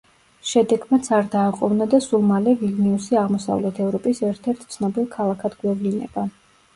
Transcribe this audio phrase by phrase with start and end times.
[0.51, 6.25] შედეგმაც არ დააყოვნა და სულ მალე ვილნიუსი აღმოსავლეთ ევროპის ერთ–ერთ ცნობილ ქალაქად გვევლინება.